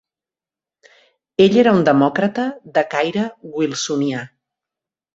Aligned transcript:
Ell 1.45 1.59
era 1.65 1.75
un 1.81 1.85
demòcrata 1.91 2.49
de 2.79 2.87
caire 2.97 3.31
"wilsonià". 3.55 4.29